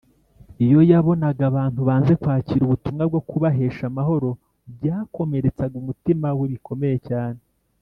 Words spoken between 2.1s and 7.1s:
kwakira ubutumwa bwo kubahesha amahoro, byakomeretsaga umutima we bikomeye